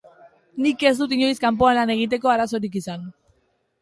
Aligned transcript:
Nik 0.65 0.85
ez 0.89 0.93
dut 1.01 1.13
inoiz 1.17 1.37
kanpoan 1.45 1.77
lan 1.81 1.93
egiteko 1.97 2.33
arazorik 2.33 2.79
izan. 2.81 3.05